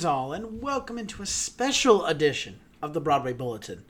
Greetings, 0.00 0.14
all, 0.16 0.32
and 0.32 0.62
welcome 0.62 0.96
into 0.96 1.22
a 1.22 1.26
special 1.26 2.06
edition 2.06 2.58
of 2.80 2.94
the 2.94 3.02
Broadway 3.02 3.34
Bulletin. 3.34 3.84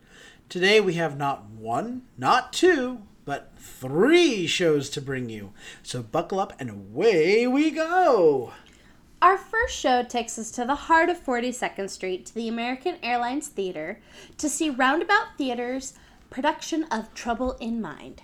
Today 0.49 0.81
we 0.81 0.95
have 0.95 1.17
not 1.17 1.45
one, 1.51 2.03
not 2.19 2.53
two, 2.53 3.03
but 3.25 3.53
three 3.57 4.49
shows 4.49 4.91
to 4.91 5.01
bring 5.01 5.29
you. 5.29 5.53
So 5.85 6.03
buckle 6.03 6.41
up 6.41 6.53
and 6.59 6.69
away 6.69 7.47
we 7.47 7.71
go. 7.71 8.53
Our 9.23 9.39
first 9.39 9.77
show 9.79 10.03
takes 10.03 10.37
us 10.37 10.51
to 10.53 10.65
the 10.65 10.75
heart 10.75 11.11
of 11.11 11.25
42nd 11.25 11.89
Street 11.89 12.27
to 12.27 12.35
the 12.35 12.49
American 12.49 12.97
Airlines 13.05 13.47
Theater 13.47 14.01
to 14.39 14.49
see 14.49 14.69
Roundabout 14.69 15.39
Theater's 15.39 15.95
production 16.29 16.87
of 16.91 17.15
Trouble 17.15 17.53
in 17.61 17.81
Mind. 17.81 18.21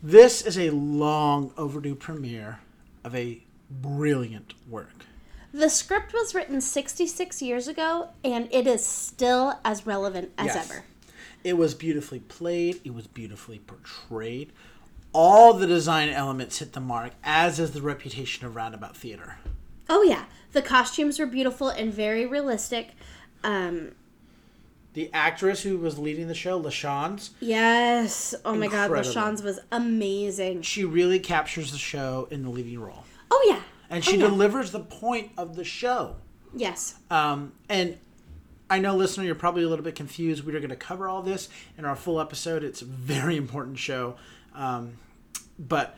This 0.00 0.40
is 0.40 0.56
a 0.56 0.70
long 0.70 1.52
overdue 1.56 1.96
premiere 1.96 2.60
of 3.02 3.12
a 3.16 3.42
brilliant 3.68 4.54
work. 4.70 5.04
The 5.52 5.68
script 5.70 6.12
was 6.12 6.34
written 6.34 6.60
66 6.60 7.40
years 7.42 7.68
ago 7.68 8.10
and 8.24 8.48
it 8.52 8.66
is 8.66 8.84
still 8.84 9.58
as 9.64 9.86
relevant 9.86 10.30
as 10.36 10.46
Yes. 10.46 10.70
ever. 10.70 10.84
It 11.44 11.56
was 11.56 11.74
beautifully 11.74 12.20
played, 12.20 12.80
it 12.84 12.92
was 12.94 13.06
beautifully 13.06 13.60
portrayed. 13.60 14.52
All 15.14 15.54
the 15.54 15.66
design 15.66 16.10
elements 16.10 16.58
hit 16.58 16.74
the 16.74 16.80
mark, 16.80 17.12
as 17.24 17.58
is 17.58 17.70
the 17.70 17.80
reputation 17.80 18.44
of 18.46 18.54
Roundabout 18.54 18.94
Theater. 18.96 19.38
Oh, 19.88 20.02
yeah. 20.02 20.24
The 20.52 20.60
costumes 20.60 21.18
were 21.18 21.26
beautiful 21.26 21.70
and 21.70 21.92
very 21.94 22.26
realistic. 22.26 22.90
Um, 23.42 23.92
The 24.94 25.10
actress 25.14 25.62
who 25.62 25.78
was 25.78 25.98
leading 25.98 26.28
the 26.28 26.34
show, 26.34 26.60
LaChanze, 26.60 27.30
yes. 27.40 28.34
Oh 28.44 28.54
my 28.54 28.66
God. 28.66 28.90
LaChanze 28.90 29.42
was 29.42 29.60
amazing. 29.72 30.62
she 30.62 30.84
really 30.84 31.20
captures 31.20 31.72
the 31.72 31.78
show 31.78 32.26
in 32.30 32.42
the 32.42 32.50
leading 32.50 32.80
role. 32.80 33.04
Oh, 33.30 33.46
yeah. 33.48 33.62
And 33.90 34.02
Oh, 34.04 34.10
she 34.10 34.16
yeah. 34.18 34.26
delivers 34.28 34.70
the 34.72 34.80
point 34.80 35.32
of 35.36 35.56
the 35.56 35.64
show. 35.64 36.16
Yes. 36.54 36.96
Um, 37.10 37.52
and 37.68 37.98
I 38.70 38.78
know, 38.78 38.96
listener, 38.96 39.24
you're 39.24 39.34
probably 39.34 39.62
a 39.62 39.68
little 39.68 39.84
bit 39.84 39.94
confused. 39.94 40.44
We're 40.44 40.58
going 40.58 40.68
to 40.68 40.76
cover 40.76 41.08
all 41.08 41.22
this 41.22 41.48
in 41.76 41.84
our 41.84 41.96
full 41.96 42.20
episode. 42.20 42.62
It's 42.64 42.82
a 42.82 42.86
very 42.86 43.36
important 43.36 43.78
show. 43.78 44.16
Um, 44.54 44.98
but 45.58 45.96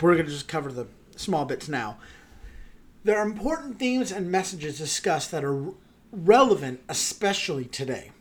we're 0.00 0.14
going 0.14 0.26
to 0.26 0.32
just 0.32 0.48
cover 0.48 0.72
the 0.72 0.86
small 1.16 1.44
bits 1.44 1.68
now. 1.68 1.98
There 3.04 3.18
are 3.18 3.26
important 3.26 3.78
themes 3.78 4.10
and 4.10 4.30
messages 4.30 4.78
discussed 4.78 5.30
that 5.30 5.44
are 5.44 5.62
relevant, 6.10 6.80
especially 6.88 7.66
today. 7.66 8.12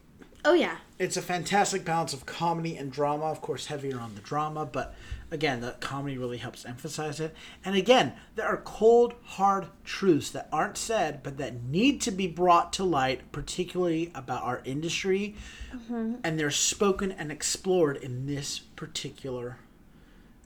Oh, 0.44 0.54
yeah. 0.54 0.78
It's 0.99 1.17
a 1.17 1.22
fantastic 1.22 1.83
balance 1.83 2.13
of 2.13 2.25
comedy 2.25 2.77
and 2.77 2.91
drama, 2.91 3.25
of 3.25 3.41
course, 3.41 3.66
heavier 3.66 3.99
on 3.99 4.13
the 4.13 4.22
drama, 4.22 4.66
but 4.66 4.94
again, 5.31 5.61
the 5.61 5.72
comedy 5.80 6.17
really 6.17 6.38
helps 6.38 6.66
emphasize 6.66 7.19
it. 7.19 7.36
And 7.66 7.75
again, 7.75 8.13
there 8.36 8.45
are 8.45 8.58
cold, 8.58 9.16
hard 9.23 9.67
truths 9.83 10.30
that 10.31 10.47
aren't 10.52 10.77
said, 10.77 11.23
but 11.23 11.38
that 11.38 11.64
need 11.64 11.99
to 12.02 12.11
be 12.11 12.27
brought 12.27 12.71
to 12.73 12.83
light, 12.83 13.31
particularly 13.31 14.11
about 14.14 14.44
our 14.44 14.61
industry, 14.66 15.36
mm-hmm. 15.73 16.15
and 16.23 16.39
they're 16.39 16.52
spoken 16.52 17.11
and 17.11 17.32
explored 17.32 17.98
in 17.98 18.27
this 18.27 18.59
particular 18.59 19.58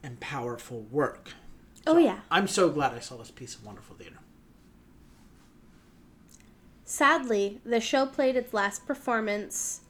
and 0.02 0.20
powerful 0.22 0.84
work. 0.90 1.34
Oh, 1.86 1.98
yeah. 1.98 2.20
I'm 2.32 2.48
so 2.48 2.70
glad 2.70 2.94
I 2.94 3.00
saw 3.00 3.18
this 3.18 3.32
piece 3.32 3.56
of 3.56 3.66
wonderful 3.66 3.98
theater. 3.98 4.20
Sadly, 6.86 7.60
the 7.66 7.82
show 7.82 8.06
played 8.06 8.38
its 8.38 8.54
last 8.54 8.88
performance 8.88 9.82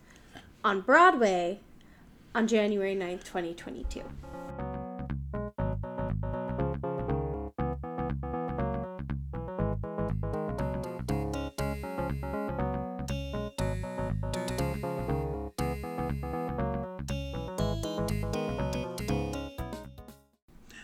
on 0.67 0.81
Broadway 0.81 1.61
on 2.35 2.45
January 2.45 2.93
9th, 2.93 3.23
2022. 3.23 4.01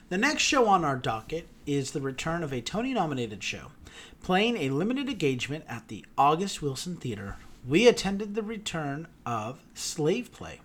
The 0.07 0.17
next 0.17 0.43
show 0.43 0.69
on 0.69 0.85
our 0.85 0.95
docket 0.95 1.49
is 1.65 1.91
the 1.91 1.99
return 1.99 2.41
of 2.41 2.53
a 2.53 2.61
Tony 2.61 2.93
nominated 2.93 3.43
show. 3.43 3.71
Playing 4.21 4.55
a 4.55 4.69
limited 4.69 5.09
engagement 5.09 5.65
at 5.67 5.89
the 5.89 6.05
August 6.17 6.61
Wilson 6.61 6.95
Theater, 6.95 7.35
we 7.67 7.87
attended 7.87 8.35
the 8.35 8.43
return 8.43 9.07
of 9.25 9.59
Slave 9.73 10.31
Play. 10.31 10.59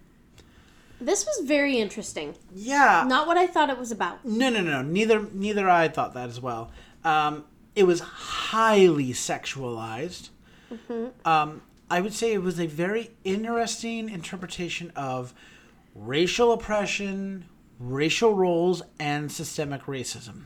This 1.00 1.24
was 1.24 1.46
very 1.46 1.78
interesting. 1.78 2.34
Yeah. 2.52 3.04
Not 3.06 3.26
what 3.26 3.36
I 3.36 3.46
thought 3.46 3.70
it 3.70 3.78
was 3.78 3.92
about. 3.92 4.24
No, 4.24 4.50
no, 4.50 4.60
no. 4.60 4.82
Neither 4.82 5.28
neither 5.32 5.68
I 5.70 5.88
thought 5.88 6.14
that 6.14 6.28
as 6.28 6.40
well. 6.40 6.72
Um, 7.04 7.44
it 7.76 7.84
was 7.84 8.00
highly 8.00 9.10
sexualized. 9.10 10.30
Um, 11.24 11.62
I 11.90 12.00
would 12.00 12.12
say 12.12 12.32
it 12.32 12.42
was 12.42 12.58
a 12.58 12.66
very 12.66 13.10
interesting 13.24 14.10
interpretation 14.10 14.92
of 14.96 15.32
racial 15.94 16.52
oppression, 16.52 17.44
racial 17.78 18.34
roles, 18.34 18.82
and 18.98 19.30
systemic 19.30 19.84
racism. 19.84 20.42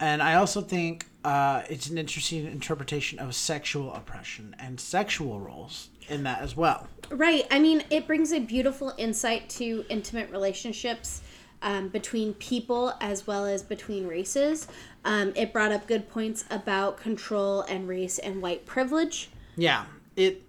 And 0.00 0.22
I 0.22 0.34
also 0.34 0.60
think 0.60 1.06
uh, 1.24 1.62
it's 1.70 1.88
an 1.88 1.96
interesting 1.96 2.46
interpretation 2.46 3.18
of 3.18 3.34
sexual 3.34 3.92
oppression 3.94 4.54
and 4.58 4.78
sexual 4.78 5.40
roles 5.40 5.88
in 6.08 6.22
that 6.24 6.42
as 6.42 6.54
well. 6.54 6.86
Right. 7.10 7.46
I 7.50 7.58
mean, 7.58 7.82
it 7.90 8.06
brings 8.06 8.32
a 8.32 8.40
beautiful 8.40 8.92
insight 8.98 9.48
to 9.50 9.84
intimate 9.88 10.30
relationships 10.30 11.22
um, 11.62 11.88
between 11.88 12.34
people 12.34 12.94
as 13.00 13.26
well 13.26 13.46
as 13.46 13.62
between 13.62 14.06
races. 14.06 14.68
Um, 15.04 15.32
it 15.34 15.52
brought 15.52 15.72
up 15.72 15.86
good 15.86 16.08
points 16.08 16.44
about 16.50 16.98
control 16.98 17.62
and 17.62 17.88
race 17.88 18.18
and 18.18 18.42
white 18.42 18.66
privilege. 18.66 19.30
Yeah, 19.56 19.86
it. 20.16 20.42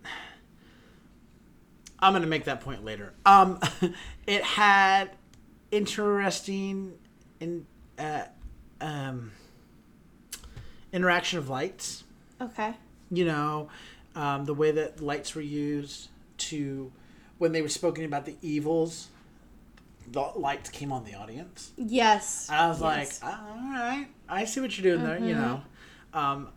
I'm 2.00 2.14
gonna 2.14 2.28
make 2.28 2.46
that 2.46 2.62
point 2.62 2.84
later. 2.84 3.14
Um, 3.26 3.60
it 4.28 4.44
had 4.44 5.12
interesting 5.72 6.94
in 7.40 7.66
uh, 7.98 8.24
um, 8.82 9.32
interaction 10.96 11.38
of 11.38 11.50
lights. 11.50 12.04
Okay. 12.42 12.74
You 13.12 13.26
know, 13.26 13.70
um, 14.16 14.46
the 14.46 14.54
way 14.54 14.72
that 14.72 15.02
lights 15.02 15.36
were 15.36 15.42
used 15.42 16.08
to 16.38 16.92
when 17.38 17.52
they 17.52 17.62
were 17.62 17.70
spoken 17.70 18.06
about 18.06 18.26
the 18.26 18.36
evils. 18.42 19.10
The 20.12 20.22
lights 20.22 20.70
came 20.70 20.92
on 20.92 21.04
the 21.04 21.16
audience. 21.16 21.72
Yes. 21.78 22.48
I 22.50 22.68
was 22.68 22.80
Yes. 22.82 23.22
like, 23.24 23.34
all 23.34 23.56
right, 23.72 24.08
I 24.30 24.46
see 24.46 24.62
what 24.62 24.78
you're 24.78 24.96
doing 24.96 25.04
there. 25.06 25.18
You 25.20 25.34
know, 25.34 25.62
um, 26.14 26.50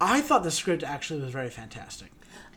I 0.00 0.20
thought 0.22 0.42
the 0.42 0.50
script 0.50 0.82
actually 0.82 1.20
was 1.20 1.30
very 1.30 1.50
fantastic. 1.50 2.10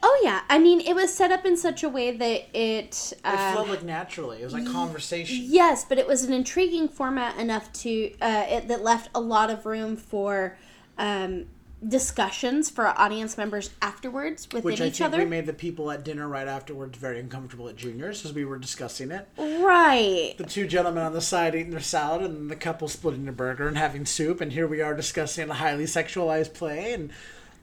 Oh 0.03 0.22
yeah, 0.24 0.41
I 0.50 0.59
mean 0.59 0.81
it 0.81 0.94
was 0.94 1.13
set 1.13 1.31
up 1.31 1.46
in 1.46 1.58
such 1.58 1.84
a 1.84 1.90
way 1.90 2.12
that 2.16 2.58
it. 2.58 3.13
It 3.13 3.19
Um, 3.24 3.53
flowed 3.53 3.69
like 3.69 3.84
naturally. 3.84 4.41
It 4.41 4.44
was 4.44 4.53
like 4.53 4.66
conversation. 4.72 5.38
yes, 5.41 5.84
but 5.84 5.97
it 5.97 6.08
was 6.08 6.24
an 6.24 6.34
intriguing 6.34 6.88
format 6.88 7.38
enough 7.40 7.72
to 7.74 8.12
uh, 8.22 8.45
it, 8.48 8.68
that 8.68 8.83
left 8.83 9.10
a 9.16 9.19
lot 9.19 9.50
of 9.50 9.66
room 9.66 9.95
for 9.95 10.57
um, 10.98 11.45
discussions 11.88 12.69
for 12.69 12.88
audience 12.88 13.38
members 13.38 13.69
afterwards 13.81 14.48
within 14.51 14.63
Which 14.63 14.81
I 14.81 14.86
each 14.88 14.98
think 14.98 15.07
other. 15.07 15.18
we 15.19 15.25
made 15.25 15.45
the 15.45 15.54
people 15.54 15.89
at 15.92 16.04
dinner 16.04 16.28
right 16.28 16.48
afterwards 16.48 16.98
very 16.98 17.19
uncomfortable 17.19 17.68
at 17.69 17.75
Junior's 17.75 18.25
as 18.25 18.33
we 18.33 18.44
were 18.45 18.57
discussing 18.57 19.12
it. 19.12 19.28
right. 19.38 20.33
The 20.38 20.45
two 20.45 20.68
gentlemen 20.68 21.04
on 21.04 21.13
the 21.13 21.21
side 21.21 21.56
eating 21.56 21.71
their 21.71 21.80
salad 21.80 22.24
and 22.24 22.50
the 22.50 22.56
couple 22.56 22.88
splitting 22.88 23.24
their 23.24 23.33
burger 23.33 23.68
and 23.68 23.78
having 23.78 24.06
soup, 24.06 24.39
and 24.42 24.51
here 24.51 24.68
we 24.68 24.81
are 24.81 24.94
discussing 24.95 25.50
a 25.50 25.54
highly 25.56 25.86
sexualized 25.86 26.54
play 26.54 26.94
and 26.94 27.12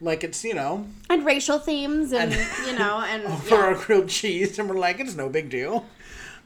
like 0.02 0.25
it's, 0.25 0.44
you 0.44 0.54
know, 0.54 0.87
And 1.08 1.25
racial 1.25 1.58
themes, 1.58 2.12
and, 2.12 2.32
you 2.66 2.78
know, 2.78 2.99
and 3.06 3.22
for 3.43 3.54
yeah. 3.54 3.60
our 3.62 3.75
grilled 3.75 4.08
cheese, 4.08 4.58
and 4.58 4.69
we're 4.69 4.78
like, 4.78 5.00
it's 5.00 5.14
no 5.14 5.28
big 5.28 5.49
deal. 5.49 5.87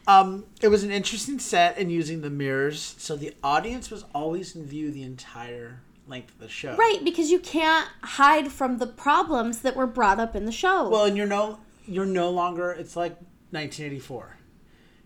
Um, 0.06 0.44
it 0.62 0.68
was 0.68 0.84
an 0.84 0.92
interesting 0.92 1.40
set 1.40 1.78
in 1.78 1.90
using 1.90 2.20
the 2.20 2.30
mirrors, 2.30 2.94
so 2.98 3.16
the 3.16 3.34
audience 3.42 3.90
was 3.90 4.04
always 4.14 4.54
in 4.54 4.64
view 4.64 4.92
the 4.92 5.02
entire 5.02 5.80
length 6.06 6.30
of 6.34 6.38
the 6.38 6.48
show. 6.48 6.76
right 6.76 7.00
because 7.04 7.32
you 7.32 7.40
can't 7.40 7.88
hide 8.04 8.52
from 8.52 8.78
the 8.78 8.86
problems 8.86 9.62
that 9.62 9.74
were 9.74 9.88
brought 9.88 10.20
up 10.20 10.36
in 10.36 10.44
the 10.44 10.52
show. 10.52 10.88
Well, 10.88 11.04
and 11.04 11.16
you're 11.16 11.26
no 11.26 11.58
you're 11.84 12.06
no 12.06 12.30
longer 12.30 12.70
it's 12.70 12.94
like 12.94 13.14
1984. 13.50 14.36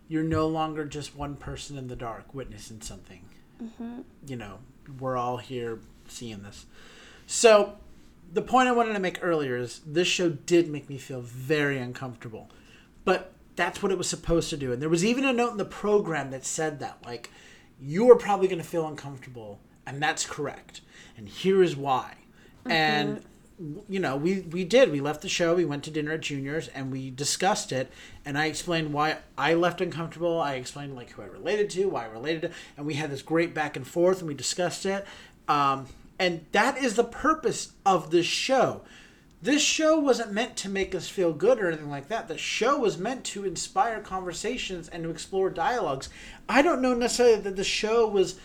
You're 0.08 0.22
no 0.24 0.46
longer 0.46 0.84
just 0.84 1.16
one 1.16 1.36
person 1.36 1.78
in 1.78 1.88
the 1.88 1.96
dark 1.96 2.34
witnessing 2.34 2.82
something. 2.82 3.22
You 4.26 4.36
know, 4.36 4.58
we're 4.98 5.16
all 5.16 5.36
here 5.38 5.78
seeing 6.08 6.42
this. 6.42 6.66
So, 7.26 7.78
the 8.32 8.42
point 8.42 8.68
I 8.68 8.72
wanted 8.72 8.92
to 8.94 9.00
make 9.00 9.18
earlier 9.22 9.56
is 9.56 9.80
this 9.86 10.08
show 10.08 10.30
did 10.30 10.68
make 10.68 10.88
me 10.88 10.98
feel 10.98 11.20
very 11.20 11.78
uncomfortable. 11.78 12.50
But 13.04 13.32
that's 13.56 13.82
what 13.82 13.92
it 13.92 13.98
was 13.98 14.08
supposed 14.08 14.50
to 14.50 14.56
do. 14.56 14.72
And 14.72 14.80
there 14.80 14.88
was 14.88 15.04
even 15.04 15.24
a 15.24 15.32
note 15.32 15.52
in 15.52 15.56
the 15.56 15.64
program 15.64 16.30
that 16.30 16.44
said 16.44 16.80
that 16.80 16.98
like 17.04 17.30
you 17.80 18.10
are 18.10 18.16
probably 18.16 18.48
going 18.48 18.60
to 18.60 18.66
feel 18.66 18.86
uncomfortable 18.86 19.60
and 19.86 20.02
that's 20.02 20.26
correct. 20.26 20.80
And 21.16 21.28
here 21.28 21.62
is 21.62 21.76
why. 21.76 22.14
And 22.66 23.22
you 23.88 24.00
know, 24.00 24.16
we 24.16 24.40
we 24.40 24.64
did. 24.64 24.90
We 24.90 25.00
left 25.00 25.20
the 25.20 25.28
show. 25.28 25.54
We 25.54 25.64
went 25.64 25.84
to 25.84 25.90
dinner 25.90 26.12
at 26.12 26.20
Junior's, 26.20 26.68
and 26.68 26.90
we 26.90 27.10
discussed 27.10 27.72
it. 27.72 27.90
And 28.24 28.38
I 28.38 28.46
explained 28.46 28.92
why 28.92 29.18
I 29.36 29.54
left 29.54 29.80
uncomfortable. 29.80 30.40
I 30.40 30.54
explained 30.54 30.94
like 30.94 31.10
who 31.10 31.22
I 31.22 31.26
related 31.26 31.68
to, 31.70 31.86
why 31.86 32.04
I 32.04 32.08
related 32.08 32.42
to, 32.42 32.50
and 32.76 32.86
we 32.86 32.94
had 32.94 33.10
this 33.10 33.22
great 33.22 33.52
back 33.52 33.76
and 33.76 33.86
forth, 33.86 34.20
and 34.20 34.28
we 34.28 34.34
discussed 34.34 34.86
it. 34.86 35.04
Um, 35.48 35.86
And 36.20 36.44
that 36.52 36.76
is 36.76 36.94
the 36.94 37.04
purpose 37.04 37.72
of 37.86 38.10
this 38.10 38.26
show. 38.26 38.82
This 39.40 39.62
show 39.62 39.98
wasn't 39.98 40.32
meant 40.32 40.54
to 40.58 40.68
make 40.68 40.94
us 40.94 41.08
feel 41.08 41.32
good 41.32 41.58
or 41.58 41.68
anything 41.68 41.88
like 41.88 42.08
that. 42.08 42.28
The 42.28 42.36
show 42.36 42.78
was 42.78 42.98
meant 42.98 43.24
to 43.24 43.46
inspire 43.46 44.00
conversations 44.02 44.86
and 44.88 45.02
to 45.02 45.10
explore 45.10 45.48
dialogues. 45.48 46.10
I 46.46 46.60
don't 46.60 46.82
know 46.82 46.92
necessarily 46.92 47.40
that 47.40 47.56
the 47.56 47.64
show 47.64 48.06
was 48.06 48.38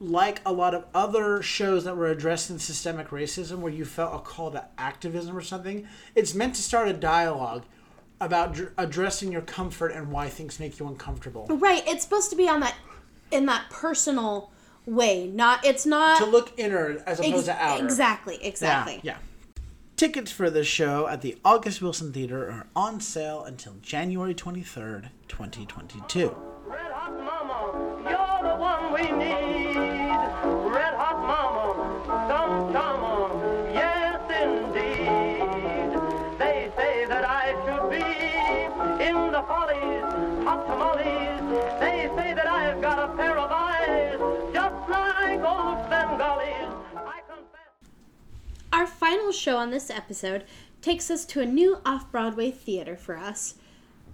like 0.00 0.40
a 0.46 0.52
lot 0.52 0.74
of 0.74 0.86
other 0.94 1.42
shows 1.42 1.84
that 1.84 1.94
were 1.94 2.06
addressing 2.06 2.58
systemic 2.58 3.08
racism 3.08 3.58
where 3.58 3.70
you 3.70 3.84
felt 3.84 4.14
a 4.14 4.18
call 4.20 4.50
to 4.52 4.64
activism 4.78 5.36
or 5.36 5.42
something. 5.42 5.86
It's 6.14 6.34
meant 6.34 6.54
to 6.54 6.62
start 6.62 6.88
a 6.88 6.94
dialogue 6.94 7.64
about 8.18 8.54
dr- 8.54 8.72
addressing 8.78 9.30
your 9.30 9.42
comfort 9.42 9.88
and 9.88 10.10
why 10.10 10.30
things 10.30 10.58
make 10.58 10.78
you 10.78 10.86
uncomfortable. 10.88 11.48
Right. 11.50 11.86
It's 11.86 12.02
supposed 12.02 12.30
to 12.30 12.36
be 12.36 12.48
on 12.48 12.60
that 12.60 12.76
in 13.30 13.44
that 13.44 13.68
personal 13.68 14.50
way. 14.90 15.26
Not 15.26 15.64
it's 15.64 15.86
not 15.86 16.18
To 16.18 16.26
look 16.26 16.52
inner 16.58 17.02
as 17.06 17.18
opposed 17.20 17.48
Ex- 17.48 17.58
to 17.58 17.64
outer. 17.64 17.84
Exactly, 17.84 18.38
exactly. 18.44 19.00
Yeah, 19.02 19.12
yeah. 19.12 19.16
Tickets 19.96 20.30
for 20.32 20.48
the 20.50 20.64
show 20.64 21.06
at 21.08 21.20
the 21.20 21.36
August 21.44 21.82
Wilson 21.82 22.12
Theater 22.12 22.50
are 22.50 22.66
on 22.74 23.00
sale 23.00 23.44
until 23.44 23.74
January 23.82 24.34
23rd, 24.34 25.10
2022. 25.28 26.34
Red 26.66 26.90
hot 26.92 27.12
mama, 27.22 27.72
you're 28.08 28.42
the 28.50 28.56
one 28.56 28.92
we 28.94 29.02
need. 29.18 29.76
Red 29.76 30.94
hot 30.94 31.20
mama, 31.20 31.74
some 32.28 32.72
charmer, 32.72 33.28
yes 33.74 34.20
indeed. 34.30 35.98
They 36.38 36.70
say 36.76 37.04
that 37.06 37.24
I 37.26 37.52
should 37.64 37.90
be 37.90 38.04
in 39.04 39.32
the 39.32 39.42
follies, 39.42 40.04
hot 40.44 40.66
tamales. 40.66 41.40
They 41.80 42.08
say 42.16 42.32
that 42.34 42.46
I've 42.46 42.80
got 42.80 42.98
a 43.10 43.12
pair 43.16 43.36
of 43.36 43.50
eyes, 43.50 43.69
final 49.10 49.32
show 49.32 49.56
on 49.56 49.70
this 49.72 49.90
episode 49.90 50.44
takes 50.82 51.10
us 51.10 51.24
to 51.24 51.40
a 51.40 51.44
new 51.44 51.78
off 51.84 52.08
Broadway 52.12 52.52
theater 52.52 52.96
for 52.96 53.18
us 53.18 53.56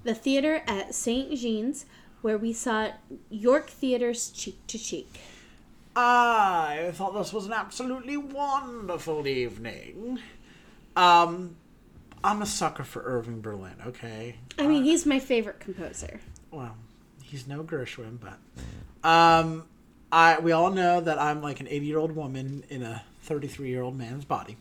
the 0.05 0.15
theater 0.15 0.63
at 0.67 0.95
St. 0.95 1.37
Jean's, 1.39 1.85
where 2.23 2.39
we 2.39 2.55
saw 2.55 2.93
York 3.29 3.69
Theater's 3.69 4.31
Cheek 4.31 4.57
to 4.69 4.79
Cheek. 4.79 5.21
I 5.95 6.93
thought 6.95 7.13
this 7.13 7.31
was 7.31 7.45
an 7.45 7.53
absolutely 7.53 8.17
wonderful 8.17 9.27
evening. 9.27 10.19
Um, 10.95 11.57
I'm 12.25 12.41
a 12.41 12.47
sucker 12.47 12.85
for 12.85 13.03
Irving 13.03 13.43
Berlin, 13.43 13.75
okay? 13.89 14.37
I 14.59 14.67
mean, 14.67 14.85
he's 14.85 15.05
my 15.05 15.19
favorite 15.19 15.61
composer. 15.61 16.21
Well, 16.51 16.75
he's 17.23 17.47
no 17.47 17.63
Gershwin, 17.65 18.19
but 18.19 18.39
um, 19.07 19.65
I 20.11 20.39
we 20.39 20.53
all 20.53 20.71
know 20.71 21.01
that 21.01 21.19
I'm 21.19 21.43
like 21.43 21.61
an 21.61 21.69
80 21.69 21.87
year 21.87 21.99
old 21.99 22.13
woman 22.13 22.65
in 22.69 22.83
a 22.83 23.03
33 23.23 23.69
year 23.69 23.83
old 23.83 23.97
man's 23.97 24.25
body. 24.25 24.57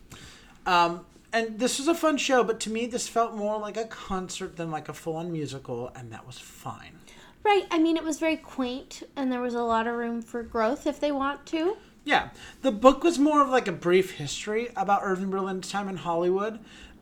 Um, 0.66 1.06
and 1.32 1.60
this 1.60 1.80
was 1.80 1.88
a 1.88 1.96
fun 1.96 2.18
show, 2.18 2.44
but 2.44 2.60
to 2.62 2.70
me, 2.70 2.86
this 2.86 3.08
felt 3.08 3.36
more 3.36 3.60
like 3.60 3.76
a 3.76 3.86
concert 3.86 4.56
than 4.56 4.72
like 4.72 4.88
a 4.88 4.94
full 4.94 5.18
on 5.18 5.32
musical, 5.32 5.92
and 5.96 6.12
that 6.14 6.26
was 6.26 6.40
fine. 6.40 7.00
Right, 7.44 7.66
I 7.70 7.78
mean, 7.78 7.98
it 7.98 8.04
was 8.04 8.20
very 8.20 8.38
quaint, 8.38 9.04
and 9.16 9.32
there 9.32 9.42
was 9.42 9.54
a 9.54 9.62
lot 9.62 9.86
of 9.86 9.96
room 9.96 10.22
for 10.22 10.42
growth 10.42 10.88
if 10.88 11.00
they 11.00 11.12
want 11.12 11.46
to. 11.48 11.78
Yeah, 12.06 12.30
the 12.62 12.72
book 12.72 13.04
was 13.04 13.20
more 13.20 13.42
of 13.42 13.50
like 13.50 13.68
a 13.68 13.72
brief 13.72 14.12
history 14.12 14.70
about 14.76 15.02
Irving 15.04 15.30
Berlin's 15.30 15.70
time 15.70 15.90
in 15.90 15.98
Hollywood. 15.98 16.60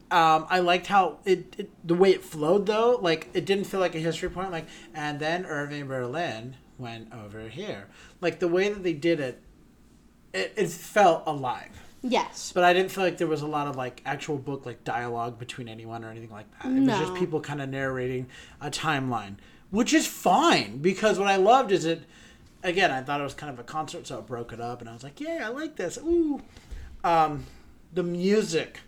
Um, 0.10 0.46
I 0.50 0.60
liked 0.60 0.88
how 0.88 1.20
it, 1.26 1.56
it 1.58 1.88
the 1.88 1.96
way 1.96 2.12
it 2.12 2.24
flowed 2.24 2.66
though. 2.66 3.00
Like 3.02 3.30
it 3.34 3.46
didn't 3.46 3.66
feel 3.66 3.80
like 3.80 3.96
a 3.96 4.00
history 4.00 4.30
point. 4.30 4.52
Like 4.52 4.68
and 4.94 5.20
then 5.20 5.46
Irving 5.46 5.88
Berlin 5.88 6.56
went 6.78 7.14
over 7.14 7.48
here. 7.50 7.88
Like 8.22 8.40
the 8.40 8.48
way 8.48 8.70
that 8.70 8.84
they 8.84 8.94
did 8.94 9.20
it, 9.20 9.42
it, 10.34 10.54
it 10.56 10.70
felt 10.70 11.24
alive. 11.26 11.82
Yes. 12.02 12.52
But 12.54 12.66
I 12.66 12.74
didn't 12.74 12.92
feel 12.92 13.04
like 13.04 13.18
there 13.18 13.28
was 13.28 13.42
a 13.42 13.48
lot 13.48 13.68
of 13.68 13.78
like 13.78 14.02
actual 14.06 14.38
book 14.38 14.66
like 14.66 14.84
dialogue 14.84 15.40
between 15.40 15.70
anyone 15.70 16.04
or 16.04 16.12
anything 16.12 16.32
like 16.32 16.46
that. 16.62 16.72
It 16.72 16.80
was 16.82 17.00
just 17.00 17.16
people 17.16 17.40
kind 17.40 17.62
of 17.62 17.70
narrating 17.70 18.28
a 18.60 18.70
timeline, 18.70 19.36
which 19.72 19.94
is 19.94 20.06
fine 20.06 20.80
because 20.80 21.18
what 21.18 21.30
I 21.30 21.38
loved 21.38 21.72
is 21.72 21.86
it. 21.86 22.04
Again, 22.62 22.92
I 22.92 23.02
thought 23.02 23.20
it 23.20 23.26
was 23.26 23.34
kind 23.34 23.52
of 23.52 23.60
a 23.60 23.64
concert, 23.64 24.08
so 24.08 24.20
it 24.20 24.26
broke 24.26 24.54
it 24.54 24.62
up, 24.62 24.80
and 24.80 24.90
I 24.90 24.94
was 24.94 25.04
like, 25.04 25.20
"Yeah, 25.20 25.42
I 25.44 25.50
like 25.50 25.76
this." 25.76 25.98
Ooh, 25.98 26.42
um, 27.04 27.46
the 27.94 28.04
music 28.04 28.80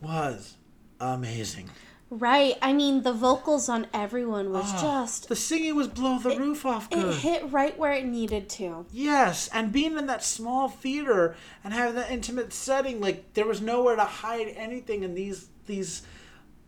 was 0.00 0.56
amazing. 0.98 1.68
Right, 2.10 2.56
I 2.62 2.72
mean, 2.72 3.02
the 3.02 3.12
vocals 3.12 3.68
on 3.68 3.86
everyone 3.92 4.50
was 4.50 4.72
Oh, 4.76 4.80
just. 4.80 5.28
the 5.28 5.36
singing 5.36 5.76
was 5.76 5.88
blow 5.88 6.18
the 6.18 6.38
roof 6.38 6.64
off 6.64 6.88
good. 6.88 7.04
It 7.04 7.14
hit 7.16 7.52
right 7.52 7.78
where 7.78 7.92
it 7.92 8.06
needed 8.06 8.48
to. 8.50 8.86
Yes, 8.90 9.48
and 9.52 9.70
being 9.72 9.98
in 9.98 10.06
that 10.06 10.24
small 10.24 10.68
theater 10.68 11.36
and 11.62 11.74
having 11.74 11.96
that 11.96 12.10
intimate 12.10 12.54
setting, 12.54 12.98
like 13.00 13.34
there 13.34 13.44
was 13.46 13.60
nowhere 13.60 13.94
to 13.96 14.04
hide 14.04 14.48
anything. 14.56 15.04
And 15.04 15.14
these 15.14 15.48
these 15.66 16.00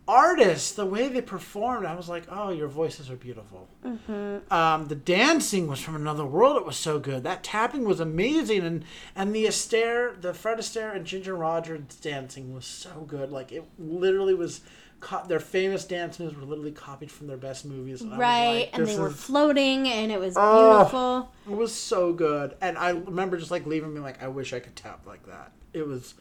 artists, 0.07 0.73
the 0.73 0.85
way 0.85 1.07
they 1.07 1.21
performed, 1.21 1.87
I 1.87 1.95
was 1.95 2.07
like, 2.07 2.23
oh, 2.29 2.51
your 2.51 2.67
voices 2.67 3.09
are 3.09 3.15
beautiful. 3.15 3.67
Mm-hmm. 3.83 4.53
Um, 4.53 4.87
the 4.89 4.95
dancing 4.95 5.67
was 5.67 5.79
from 5.79 5.95
another 5.95 6.25
world. 6.25 6.57
It 6.57 6.65
was 6.65 6.77
so 6.77 6.99
good. 6.99 7.23
That 7.23 7.43
tapping 7.43 7.83
was 7.85 7.99
amazing, 7.99 8.61
and 8.61 8.85
and 9.15 9.33
the 9.33 9.45
Astaire, 9.45 10.21
the 10.21 10.35
Fred 10.35 10.59
Astaire 10.59 10.95
and 10.95 11.03
Ginger 11.03 11.35
Rogers 11.35 11.81
dancing 11.99 12.53
was 12.53 12.65
so 12.65 13.05
good. 13.07 13.31
Like 13.31 13.51
it 13.51 13.63
literally 13.79 14.35
was. 14.35 14.61
Co- 15.01 15.25
their 15.27 15.39
famous 15.39 15.83
dance 15.83 16.19
moves 16.19 16.35
were 16.35 16.45
literally 16.45 16.71
copied 16.71 17.11
from 17.11 17.27
their 17.27 17.35
best 17.37 17.65
movies. 17.65 18.01
And 18.01 18.17
Right, 18.17 18.59
like, 18.61 18.69
and 18.73 18.87
they 18.87 18.97
were 18.97 19.09
floating, 19.09 19.87
and 19.89 20.11
it 20.11 20.19
was 20.19 20.35
Oh. 20.37 20.77
beautiful. 20.77 21.31
it 21.53 21.57
was 21.57 21.73
so 21.73 22.13
good. 22.13 22.55
And 22.61 22.77
I 22.77 22.91
remember 22.91 23.37
just 23.37 23.51
like 23.51 23.65
leaving 23.65 23.93
me 23.93 23.99
like, 23.99 24.21
I 24.23 24.27
wish 24.29 24.53
I 24.53 24.59
could 24.59 24.75
tap 24.75 25.05
like 25.05 25.25
that. 25.25 25.51
It 25.73 25.87
was 25.87 26.13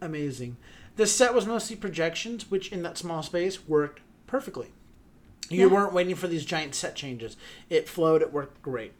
amazing. 0.00 0.56
The 0.96 1.06
set 1.06 1.32
was 1.32 1.46
mostly 1.46 1.76
projections, 1.76 2.50
which 2.50 2.70
in 2.72 2.82
that 2.82 2.98
small 2.98 3.22
space 3.22 3.66
worked 3.68 4.00
perfectly. 4.26 4.72
You 5.48 5.68
Yeah. 5.68 5.72
weren't 5.72 5.92
waiting 5.92 6.14
for 6.16 6.26
these 6.28 6.44
giant 6.44 6.74
set 6.74 6.94
changes. 6.96 7.36
It 7.70 7.88
flowed, 7.88 8.20
it 8.22 8.32
worked 8.32 8.62
great. 8.62 8.92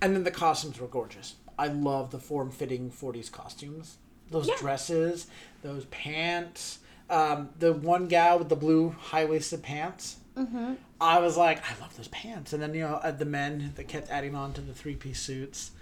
And 0.00 0.14
then 0.14 0.24
the 0.24 0.30
costumes 0.30 0.80
were 0.80 0.86
gorgeous. 0.86 1.34
I 1.58 1.66
love 1.68 2.10
the 2.10 2.18
form 2.20 2.50
fitting 2.50 2.90
40s 2.90 3.28
costumes. 3.30 3.98
Those 4.30 4.48
Yeah. 4.48 4.56
dresses, 4.58 5.26
those 5.62 5.84
pants. 5.86 6.78
Um, 7.10 7.50
the 7.58 7.72
one 7.72 8.06
gal 8.06 8.38
with 8.38 8.48
the 8.48 8.56
blue 8.56 8.90
high 8.90 9.24
waisted 9.24 9.62
pants. 9.62 10.16
Mm-hmm. 10.36 10.74
I 11.00 11.18
was 11.20 11.36
like, 11.36 11.58
I 11.58 11.80
love 11.80 11.96
those 11.96 12.08
pants. 12.08 12.52
And 12.52 12.62
then 12.62 12.74
you 12.74 12.82
know 12.82 13.00
uh, 13.02 13.10
the 13.10 13.24
men 13.24 13.72
that 13.76 13.88
kept 13.88 14.10
adding 14.10 14.34
on 14.34 14.52
to 14.54 14.60
the 14.60 14.74
three 14.74 14.94
piece 14.94 15.20
suits. 15.20 15.72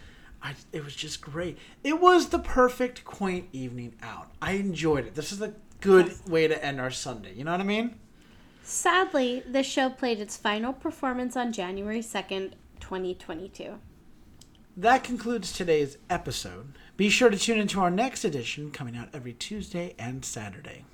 I, 0.43 0.55
it 0.73 0.85
was 0.85 0.95
just 0.95 1.21
great. 1.21 1.59
It 1.83 2.01
was 2.01 2.29
the 2.29 2.39
perfect 2.39 3.05
quaint 3.05 3.49
evening 3.53 3.95
out. 4.03 4.31
I 4.41 4.53
enjoyed 4.53 5.07
it. 5.07 5.15
This 5.15 5.33
is 5.33 5.43
a 5.43 5.55
good 5.81 6.15
way 6.29 6.47
to 6.47 6.65
end 6.65 6.81
our 6.81 6.91
Sunday. 6.91 7.35
You 7.35 7.45
know 7.45 7.53
what 7.53 7.61
I 7.61 7.65
mean? 7.65 7.99
Sadly, 8.63 9.43
the 9.49 9.63
show 9.63 9.91
played 9.91 10.21
its 10.21 10.37
final 10.37 10.73
performance 10.73 11.37
on 11.37 11.53
January 11.53 12.01
2nd, 12.01 12.53
2022. 12.81 13.75
That 14.77 15.05
concludes 15.05 15.53
today's 15.53 15.97
episode. 16.11 16.75
Be 16.97 17.09
sure 17.09 17.31
to 17.31 17.39
tune 17.39 17.59
into 17.59 17.81
our 17.81 17.91
next 17.91 18.25
edition 18.25 18.71
coming 18.71 18.97
out 18.97 19.09
every 19.15 19.33
Tuesday 19.33 19.95
and 19.99 20.25
Saturday. 20.25 20.85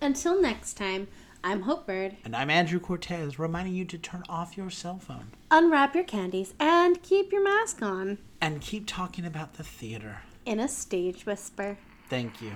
Until 0.00 0.40
next 0.40 0.74
time, 0.74 1.08
I'm 1.42 1.62
Hope 1.62 1.86
Bird. 1.86 2.16
And 2.24 2.34
I'm 2.36 2.50
Andrew 2.50 2.80
Cortez, 2.80 3.38
reminding 3.38 3.74
you 3.74 3.84
to 3.86 3.98
turn 3.98 4.22
off 4.28 4.56
your 4.56 4.70
cell 4.70 4.98
phone 4.98 5.30
Unwrap 5.50 5.94
your 5.94 6.04
candies 6.04 6.54
and 6.60 7.02
keep 7.02 7.32
your 7.32 7.42
mask 7.42 7.82
on 7.82 8.18
and 8.40 8.60
keep 8.60 8.86
talking 8.86 9.24
about 9.26 9.54
the 9.54 9.64
theater. 9.64 10.18
in 10.46 10.58
a 10.60 10.68
stage 10.68 11.26
whisper. 11.26 11.76
Thank 12.08 12.40
you. 12.42 12.52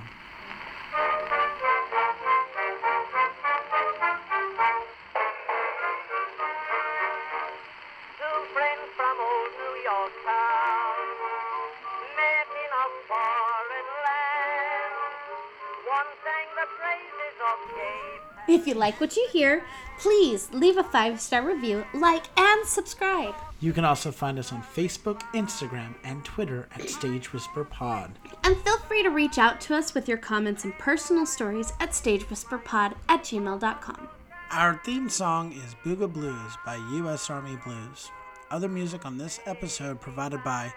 If 18.46 18.66
you 18.66 18.74
like 18.74 19.00
what 19.00 19.16
you 19.16 19.26
hear, 19.32 19.64
please 19.98 20.50
leave 20.52 20.76
a 20.76 20.84
five 20.84 21.20
star 21.20 21.42
review, 21.42 21.84
like, 21.94 22.24
and 22.38 22.66
subscribe. 22.66 23.34
You 23.60 23.72
can 23.72 23.84
also 23.84 24.12
find 24.12 24.38
us 24.38 24.52
on 24.52 24.62
Facebook, 24.62 25.22
Instagram, 25.32 25.94
and 26.04 26.22
Twitter 26.24 26.68
at 26.74 26.90
Stage 26.90 27.32
Whisper 27.32 27.64
Pod. 27.64 28.18
And 28.42 28.56
feel 28.58 28.78
free 28.80 29.02
to 29.02 29.08
reach 29.08 29.38
out 29.38 29.60
to 29.62 29.74
us 29.74 29.94
with 29.94 30.08
your 30.08 30.18
comments 30.18 30.64
and 30.64 30.76
personal 30.78 31.24
stories 31.24 31.72
at 31.80 31.90
stagewhisperpod 31.90 32.94
at 33.08 33.22
gmail.com. 33.22 34.08
Our 34.50 34.80
theme 34.84 35.08
song 35.08 35.52
is 35.52 35.74
Booga 35.84 36.12
Blues 36.12 36.52
by 36.66 36.76
U.S. 36.76 37.30
Army 37.30 37.56
Blues. 37.64 38.10
Other 38.50 38.68
music 38.68 39.06
on 39.06 39.16
this 39.16 39.40
episode 39.46 40.00
provided 40.00 40.44
by 40.44 40.72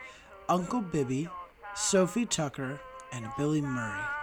Uncle 0.47 0.81
Bibby, 0.81 1.27
Sophie 1.75 2.25
Tucker, 2.25 2.79
and 3.11 3.27
Billy 3.37 3.61
Murray. 3.61 4.16